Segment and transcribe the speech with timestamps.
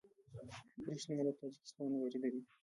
[0.83, 2.41] بریښنا له تاجکستان واردوي